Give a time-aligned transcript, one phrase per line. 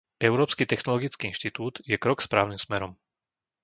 [0.29, 2.91] Európsky technologický inštitút je krok správnym smerom.